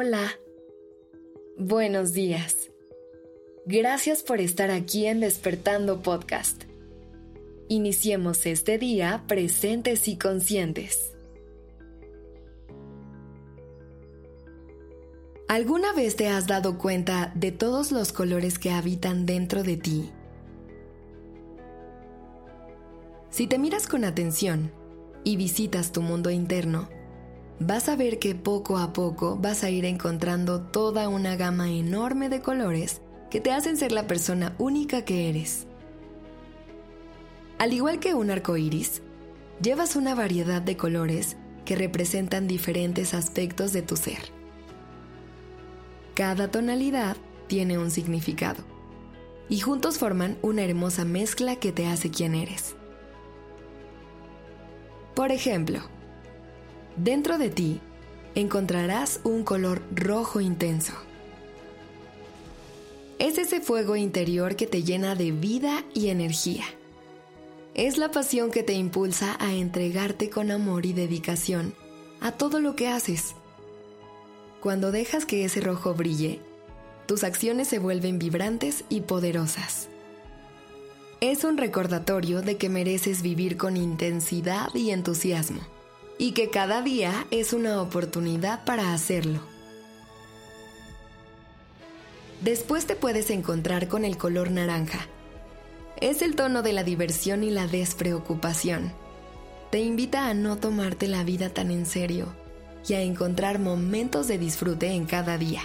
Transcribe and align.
Hola. 0.00 0.30
Buenos 1.58 2.12
días. 2.12 2.70
Gracias 3.66 4.22
por 4.22 4.40
estar 4.40 4.70
aquí 4.70 5.06
en 5.06 5.18
Despertando 5.18 6.04
Podcast. 6.04 6.62
Iniciemos 7.66 8.46
este 8.46 8.78
día 8.78 9.24
presentes 9.26 10.06
y 10.06 10.16
conscientes. 10.16 11.16
¿Alguna 15.48 15.92
vez 15.92 16.14
te 16.14 16.28
has 16.28 16.46
dado 16.46 16.78
cuenta 16.78 17.32
de 17.34 17.50
todos 17.50 17.90
los 17.90 18.12
colores 18.12 18.60
que 18.60 18.70
habitan 18.70 19.26
dentro 19.26 19.64
de 19.64 19.78
ti? 19.78 20.12
Si 23.30 23.48
te 23.48 23.58
miras 23.58 23.88
con 23.88 24.04
atención 24.04 24.70
y 25.24 25.36
visitas 25.36 25.90
tu 25.90 26.02
mundo 26.02 26.30
interno, 26.30 26.88
vas 27.60 27.88
a 27.88 27.96
ver 27.96 28.18
que 28.18 28.34
poco 28.34 28.78
a 28.78 28.92
poco 28.92 29.36
vas 29.36 29.64
a 29.64 29.70
ir 29.70 29.84
encontrando 29.84 30.60
toda 30.60 31.08
una 31.08 31.36
gama 31.36 31.70
enorme 31.70 32.28
de 32.28 32.40
colores 32.40 33.00
que 33.30 33.40
te 33.40 33.52
hacen 33.52 33.76
ser 33.76 33.92
la 33.92 34.06
persona 34.06 34.54
única 34.58 35.04
que 35.04 35.28
eres. 35.28 35.66
Al 37.58 37.72
igual 37.72 37.98
que 37.98 38.14
un 38.14 38.30
arco 38.30 38.56
iris, 38.56 39.02
llevas 39.60 39.96
una 39.96 40.14
variedad 40.14 40.62
de 40.62 40.76
colores 40.76 41.36
que 41.64 41.76
representan 41.76 42.46
diferentes 42.46 43.12
aspectos 43.14 43.72
de 43.72 43.82
tu 43.82 43.96
ser. 43.96 44.32
Cada 46.14 46.50
tonalidad 46.50 47.16
tiene 47.48 47.78
un 47.78 47.90
significado 47.90 48.64
y 49.48 49.60
juntos 49.60 49.98
forman 49.98 50.38
una 50.42 50.62
hermosa 50.62 51.04
mezcla 51.04 51.56
que 51.56 51.72
te 51.72 51.86
hace 51.86 52.10
quien 52.10 52.34
eres. 52.34 52.76
Por 55.14 55.32
ejemplo, 55.32 55.80
dentro 56.98 57.38
de 57.38 57.50
ti 57.50 57.80
encontrarás 58.34 59.20
un 59.24 59.44
color 59.44 59.82
rojo 59.94 60.40
intenso. 60.40 60.92
Es 63.18 63.38
ese 63.38 63.60
fuego 63.60 63.96
interior 63.96 64.54
que 64.54 64.66
te 64.66 64.82
llena 64.82 65.14
de 65.14 65.32
vida 65.32 65.84
y 65.92 66.08
energía. 66.08 66.64
Es 67.74 67.98
la 67.98 68.10
pasión 68.10 68.50
que 68.50 68.62
te 68.62 68.74
impulsa 68.74 69.36
a 69.40 69.52
entregarte 69.54 70.30
con 70.30 70.50
amor 70.50 70.86
y 70.86 70.92
dedicación 70.92 71.74
a 72.20 72.32
todo 72.32 72.60
lo 72.60 72.76
que 72.76 72.88
haces. 72.88 73.34
Cuando 74.60 74.92
dejas 74.92 75.24
que 75.24 75.44
ese 75.44 75.60
rojo 75.60 75.94
brille, 75.94 76.40
tus 77.06 77.24
acciones 77.24 77.68
se 77.68 77.78
vuelven 77.78 78.18
vibrantes 78.18 78.84
y 78.88 79.00
poderosas. 79.02 79.88
Es 81.20 81.42
un 81.42 81.56
recordatorio 81.56 82.42
de 82.42 82.56
que 82.56 82.68
mereces 82.68 83.22
vivir 83.22 83.56
con 83.56 83.76
intensidad 83.76 84.72
y 84.74 84.90
entusiasmo, 84.90 85.60
y 86.18 86.32
que 86.32 86.50
cada 86.50 86.82
día 86.82 87.26
es 87.30 87.52
una 87.52 87.80
oportunidad 87.80 88.64
para 88.64 88.92
hacerlo. 88.92 89.40
Después 92.40 92.86
te 92.86 92.96
puedes 92.96 93.30
encontrar 93.30 93.88
con 93.88 94.04
el 94.04 94.16
color 94.16 94.50
naranja. 94.50 95.06
Es 96.00 96.22
el 96.22 96.36
tono 96.36 96.62
de 96.62 96.72
la 96.72 96.84
diversión 96.84 97.42
y 97.42 97.50
la 97.50 97.66
despreocupación. 97.66 98.92
Te 99.70 99.80
invita 99.80 100.28
a 100.28 100.34
no 100.34 100.56
tomarte 100.56 101.08
la 101.08 101.24
vida 101.24 101.50
tan 101.50 101.70
en 101.70 101.84
serio 101.86 102.26
y 102.88 102.94
a 102.94 103.02
encontrar 103.02 103.58
momentos 103.58 104.28
de 104.28 104.38
disfrute 104.38 104.92
en 104.92 105.04
cada 105.04 105.36
día. 105.36 105.62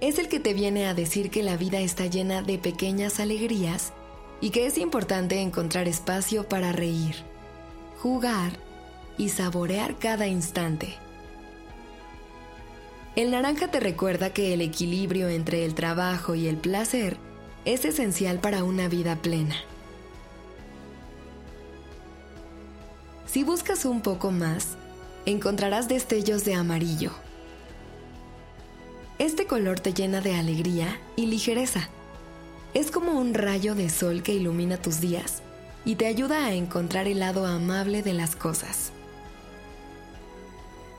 Es 0.00 0.18
el 0.18 0.28
que 0.28 0.40
te 0.40 0.52
viene 0.52 0.86
a 0.86 0.94
decir 0.94 1.30
que 1.30 1.42
la 1.42 1.56
vida 1.56 1.80
está 1.80 2.06
llena 2.06 2.42
de 2.42 2.58
pequeñas 2.58 3.20
alegrías 3.20 3.92
y 4.40 4.50
que 4.50 4.66
es 4.66 4.78
importante 4.78 5.40
encontrar 5.40 5.86
espacio 5.86 6.48
para 6.48 6.72
reír, 6.72 7.14
jugar 8.02 8.50
y 9.16 9.28
saborear 9.28 9.96
cada 9.96 10.26
instante. 10.26 10.96
El 13.14 13.30
naranja 13.30 13.68
te 13.68 13.78
recuerda 13.78 14.30
que 14.30 14.52
el 14.52 14.60
equilibrio 14.60 15.28
entre 15.28 15.64
el 15.64 15.76
trabajo 15.76 16.34
y 16.34 16.48
el 16.48 16.56
placer 16.56 17.16
es 17.64 17.84
esencial 17.84 18.40
para 18.40 18.64
una 18.64 18.88
vida 18.88 19.14
plena. 19.22 19.54
Si 23.26 23.44
buscas 23.44 23.84
un 23.84 24.00
poco 24.00 24.32
más, 24.32 24.76
encontrarás 25.24 25.86
destellos 25.86 26.44
de 26.44 26.54
amarillo. 26.54 27.12
Este 29.20 29.46
color 29.46 29.78
te 29.78 29.94
llena 29.94 30.20
de 30.20 30.34
alegría 30.34 30.98
y 31.14 31.26
ligereza. 31.26 31.88
Es 32.74 32.90
como 32.90 33.12
un 33.12 33.32
rayo 33.32 33.76
de 33.76 33.88
sol 33.90 34.24
que 34.24 34.34
ilumina 34.34 34.76
tus 34.76 35.00
días 35.00 35.40
y 35.84 35.96
te 35.96 36.06
ayuda 36.06 36.46
a 36.46 36.54
encontrar 36.54 37.08
el 37.08 37.20
lado 37.20 37.46
amable 37.46 38.02
de 38.02 38.12
las 38.12 38.36
cosas. 38.36 38.92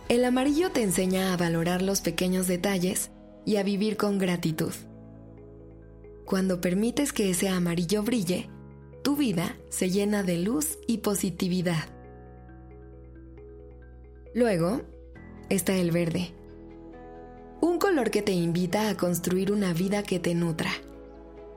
El 0.10 0.26
amarillo 0.26 0.72
te 0.72 0.84
enseña 0.84 1.34
a 1.34 1.38
valorar 1.38 1.82
los 1.82 2.02
pequeños 2.02 2.48
detalles 2.48 3.10
y 3.46 3.56
a 3.56 3.64
vivir 3.64 3.98
con 3.98 4.18
gratitud. 4.18 4.74
Cuando 6.26 6.62
permites 6.62 7.14
que 7.14 7.30
ese 7.30 7.50
amarillo 7.50 8.04
brille, 8.04 8.50
tu 9.04 9.16
vida 9.16 9.58
se 9.70 9.90
llena 9.90 10.24
de 10.24 10.38
luz 10.38 10.78
y 10.88 11.00
positividad. 11.00 11.86
Luego 14.34 14.82
está 15.50 15.76
el 15.76 15.92
verde. 15.92 16.34
Un 17.62 17.80
color 17.80 18.12
que 18.12 18.22
te 18.22 18.34
invita 18.34 18.90
a 18.90 18.98
construir 18.98 19.52
una 19.52 19.74
vida 19.74 20.04
que 20.04 20.20
te 20.20 20.36
nutra. 20.36 20.72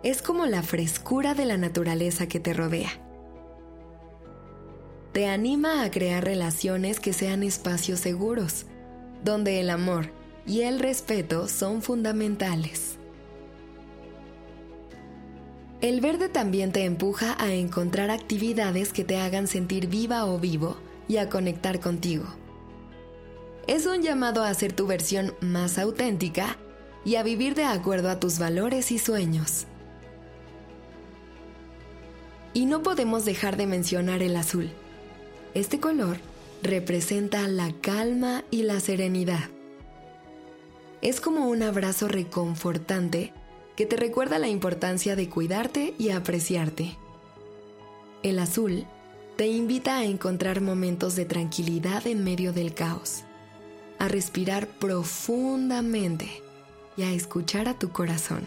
Es 0.04 0.22
como 0.22 0.46
la 0.46 0.62
frescura 0.62 1.34
de 1.34 1.46
la 1.46 1.56
naturaleza 1.56 2.28
que 2.28 2.38
te 2.38 2.52
rodea 2.52 3.05
te 5.16 5.26
anima 5.26 5.82
a 5.82 5.90
crear 5.90 6.22
relaciones 6.22 7.00
que 7.00 7.14
sean 7.14 7.42
espacios 7.42 8.00
seguros, 8.00 8.66
donde 9.24 9.60
el 9.60 9.70
amor 9.70 10.10
y 10.46 10.60
el 10.60 10.78
respeto 10.78 11.48
son 11.48 11.80
fundamentales. 11.80 12.96
El 15.80 16.02
verde 16.02 16.28
también 16.28 16.70
te 16.70 16.84
empuja 16.84 17.34
a 17.42 17.54
encontrar 17.54 18.10
actividades 18.10 18.92
que 18.92 19.04
te 19.04 19.16
hagan 19.16 19.46
sentir 19.46 19.86
viva 19.86 20.26
o 20.26 20.38
vivo 20.38 20.76
y 21.08 21.16
a 21.16 21.30
conectar 21.30 21.80
contigo. 21.80 22.26
Es 23.66 23.86
un 23.86 24.02
llamado 24.02 24.44
a 24.44 24.52
ser 24.52 24.74
tu 24.74 24.86
versión 24.86 25.32
más 25.40 25.78
auténtica 25.78 26.58
y 27.06 27.14
a 27.14 27.22
vivir 27.22 27.54
de 27.54 27.64
acuerdo 27.64 28.10
a 28.10 28.20
tus 28.20 28.38
valores 28.38 28.92
y 28.92 28.98
sueños. 28.98 29.64
Y 32.52 32.66
no 32.66 32.82
podemos 32.82 33.24
dejar 33.24 33.56
de 33.56 33.66
mencionar 33.66 34.22
el 34.22 34.36
azul 34.36 34.70
este 35.56 35.80
color 35.80 36.18
representa 36.62 37.48
la 37.48 37.72
calma 37.80 38.44
y 38.50 38.64
la 38.64 38.78
serenidad. 38.78 39.48
Es 41.00 41.18
como 41.18 41.48
un 41.48 41.62
abrazo 41.62 42.08
reconfortante 42.08 43.32
que 43.74 43.86
te 43.86 43.96
recuerda 43.96 44.38
la 44.38 44.48
importancia 44.48 45.16
de 45.16 45.30
cuidarte 45.30 45.94
y 45.98 46.10
apreciarte. 46.10 46.98
El 48.22 48.38
azul 48.38 48.84
te 49.36 49.46
invita 49.46 49.96
a 49.96 50.04
encontrar 50.04 50.60
momentos 50.60 51.16
de 51.16 51.24
tranquilidad 51.24 52.06
en 52.06 52.22
medio 52.22 52.52
del 52.52 52.74
caos, 52.74 53.22
a 53.98 54.08
respirar 54.08 54.66
profundamente 54.66 56.42
y 56.98 57.04
a 57.04 57.12
escuchar 57.12 57.66
a 57.66 57.78
tu 57.78 57.92
corazón. 57.92 58.46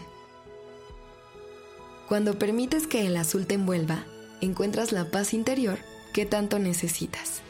Cuando 2.08 2.38
permites 2.38 2.86
que 2.86 3.04
el 3.04 3.16
azul 3.16 3.48
te 3.48 3.54
envuelva, 3.54 4.04
encuentras 4.40 4.92
la 4.92 5.10
paz 5.10 5.34
interior 5.34 5.80
¿Qué 6.12 6.26
tanto 6.26 6.58
necesitas. 6.58 7.40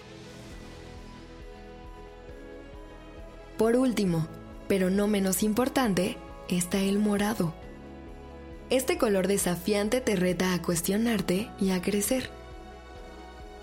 Por 3.57 3.77
último, 3.77 4.27
pero 4.69 4.91
no 4.91 5.07
menos 5.07 5.43
importante, 5.43 6.17
está 6.49 6.79
el 6.79 6.99
morado. 6.99 7.55
Este 8.69 8.99
color 8.99 9.29
desafiante 9.29 10.01
te 10.01 10.15
reta 10.15 10.55
a 10.55 10.63
cuestionarte 10.63 11.51
y 11.59 11.71
a 11.71 11.81
crecer. 11.81 12.31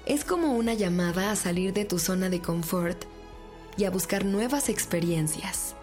Es 0.05 0.23
como 0.23 0.53
una 0.55 0.73
llamada 0.73 1.31
a 1.31 1.35
salir 1.35 1.73
de 1.73 1.85
tu 1.85 1.99
zona 1.99 2.29
de 2.29 2.41
confort 2.41 3.05
y 3.77 3.85
a 3.85 3.91
buscar 3.91 4.25
nuevas 4.25 4.69
experiencias. 4.69 5.75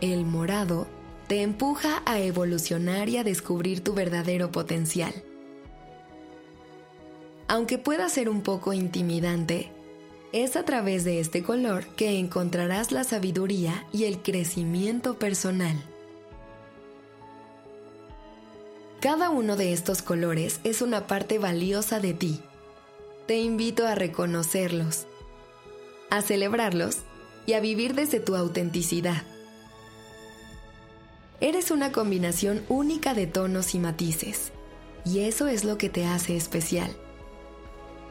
El 0.00 0.24
morado 0.26 0.86
te 1.26 1.42
empuja 1.42 2.02
a 2.06 2.20
evolucionar 2.20 3.08
y 3.08 3.16
a 3.16 3.24
descubrir 3.24 3.82
tu 3.82 3.94
verdadero 3.94 4.50
potencial. 4.50 5.12
Aunque 7.50 7.78
pueda 7.78 8.08
ser 8.08 8.28
un 8.28 8.42
poco 8.42 8.72
intimidante, 8.72 9.72
es 10.32 10.54
a 10.54 10.64
través 10.64 11.02
de 11.02 11.18
este 11.18 11.42
color 11.42 11.84
que 11.96 12.16
encontrarás 12.16 12.92
la 12.92 13.02
sabiduría 13.02 13.88
y 13.92 14.04
el 14.04 14.22
crecimiento 14.22 15.18
personal. 15.18 15.76
Cada 19.00 19.30
uno 19.30 19.56
de 19.56 19.72
estos 19.72 20.00
colores 20.00 20.60
es 20.62 20.80
una 20.80 21.08
parte 21.08 21.40
valiosa 21.40 21.98
de 21.98 22.14
ti. 22.14 22.40
Te 23.26 23.40
invito 23.40 23.84
a 23.84 23.96
reconocerlos, 23.96 25.08
a 26.08 26.22
celebrarlos 26.22 26.98
y 27.46 27.54
a 27.54 27.60
vivir 27.60 27.96
desde 27.96 28.20
tu 28.20 28.36
autenticidad. 28.36 29.24
Eres 31.40 31.72
una 31.72 31.90
combinación 31.90 32.62
única 32.68 33.12
de 33.12 33.26
tonos 33.26 33.74
y 33.74 33.80
matices, 33.80 34.52
y 35.04 35.22
eso 35.22 35.48
es 35.48 35.64
lo 35.64 35.78
que 35.78 35.88
te 35.88 36.04
hace 36.04 36.36
especial. 36.36 36.94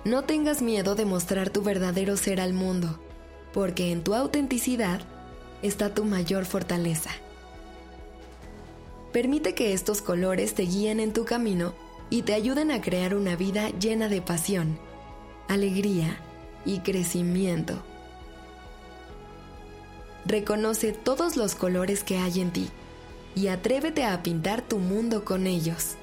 No 0.09 0.23
tengas 0.23 0.63
miedo 0.63 0.95
de 0.95 1.05
mostrar 1.05 1.51
tu 1.51 1.61
verdadero 1.61 2.17
ser 2.17 2.41
al 2.41 2.51
mundo. 2.51 2.99
porque 3.53 3.91
en 3.91 4.03
tu 4.03 4.13
autenticidad 4.15 5.01
está 5.63 5.93
tu 5.93 6.03
mayor 6.03 6.45
fortaleza. 6.45 7.11
Permite 9.11 9.53
que 9.55 9.73
estos 9.73 10.01
colores 10.01 10.53
te 10.55 10.63
guíen 10.63 10.99
en 10.99 11.13
tu 11.13 11.25
camino 11.25 11.73
y 12.11 12.23
te 12.23 12.33
ayuden 12.35 12.69
a 12.71 12.79
crear 12.79 13.15
una 13.15 13.35
vida 13.35 13.69
llena 13.79 14.07
de 14.07 14.21
pasión, 14.21 14.79
alegría 15.47 16.17
y 16.63 16.79
crecimiento. 16.79 17.81
Reconoce 20.25 20.91
todos 20.93 21.37
los 21.37 21.55
colores 21.55 22.03
que 22.03 22.17
hay 22.17 22.39
en 22.39 22.51
ti 22.51 22.69
y 23.35 23.47
atrévete 23.47 24.05
a 24.05 24.21
pintar 24.21 24.61
tu 24.61 24.77
mundo 24.77 25.23
con 25.25 25.47
ellos. 25.47 25.95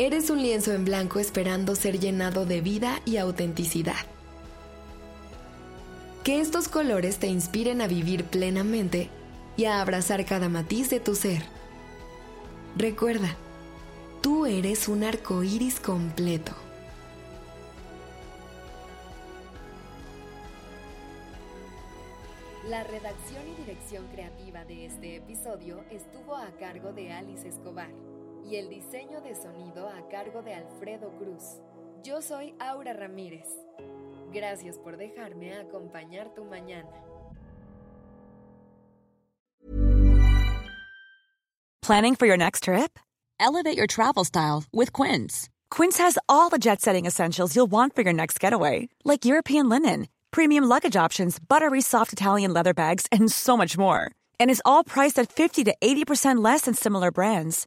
Eres 0.00 0.30
un 0.30 0.40
lienzo 0.40 0.72
en 0.72 0.86
blanco 0.86 1.18
esperando 1.18 1.76
ser 1.76 2.00
llenado 2.00 2.46
de 2.46 2.62
vida 2.62 3.02
y 3.04 3.18
autenticidad. 3.18 4.06
Que 6.24 6.40
estos 6.40 6.68
colores 6.68 7.18
te 7.18 7.26
inspiren 7.26 7.82
a 7.82 7.86
vivir 7.86 8.24
plenamente 8.24 9.10
y 9.58 9.66
a 9.66 9.82
abrazar 9.82 10.24
cada 10.24 10.48
matiz 10.48 10.88
de 10.88 11.00
tu 11.00 11.14
ser. 11.14 11.42
Recuerda, 12.78 13.36
tú 14.22 14.46
eres 14.46 14.88
un 14.88 15.04
arco 15.04 15.42
iris 15.42 15.78
completo. 15.80 16.52
La 22.70 22.84
redacción 22.84 23.42
y 23.52 23.60
dirección 23.60 24.06
creativa 24.06 24.64
de 24.64 24.86
este 24.86 25.16
episodio 25.16 25.84
estuvo 25.90 26.36
a 26.36 26.48
cargo 26.58 26.90
de 26.94 27.12
Alice 27.12 27.46
Escobar 27.46 27.90
y 28.44 28.56
el 28.56 28.68
diseño 28.68 29.20
de 29.20 29.34
sonido 29.34 29.88
a 29.88 30.08
cargo 30.08 30.42
de 30.42 30.54
Alfredo 30.54 31.10
Cruz. 31.18 31.60
Yo 32.02 32.22
soy 32.22 32.54
Aura 32.58 32.92
Ramírez. 32.92 33.46
Gracias 34.32 34.78
por 34.78 34.96
dejarme 34.96 35.54
acompañar 35.54 36.34
tu 36.34 36.44
mañana. 36.44 36.90
Planning 41.82 42.14
for 42.14 42.26
your 42.26 42.36
next 42.36 42.64
trip? 42.64 42.98
Elevate 43.40 43.76
your 43.76 43.86
travel 43.86 44.24
style 44.24 44.64
with 44.72 44.92
Quince. 44.92 45.48
Quince 45.70 45.98
has 45.98 46.18
all 46.28 46.48
the 46.48 46.58
jet 46.58 46.80
setting 46.80 47.06
essentials 47.06 47.56
you'll 47.56 47.70
want 47.70 47.94
for 47.94 48.02
your 48.02 48.12
next 48.12 48.38
getaway, 48.38 48.88
like 49.04 49.24
European 49.24 49.68
linen, 49.68 50.06
premium 50.30 50.64
luggage 50.64 50.94
options, 50.94 51.38
buttery 51.40 51.80
soft 51.80 52.12
Italian 52.12 52.52
leather 52.52 52.74
bags, 52.74 53.06
and 53.10 53.32
so 53.32 53.56
much 53.56 53.76
more. 53.78 54.10
And 54.38 54.50
is 54.50 54.62
all 54.64 54.84
priced 54.84 55.18
at 55.18 55.32
50 55.32 55.64
to 55.64 55.74
80% 55.82 56.44
less 56.44 56.62
than 56.62 56.74
similar 56.74 57.10
brands. 57.10 57.66